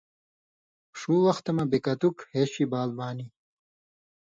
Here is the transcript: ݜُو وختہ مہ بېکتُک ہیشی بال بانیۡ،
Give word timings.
ݜُو 0.99 1.13
وختہ 1.25 1.51
مہ 1.55 1.63
بېکتُک 1.71 2.17
ہیشی 2.33 2.65
بال 2.71 2.89
بانیۡ، 2.97 3.31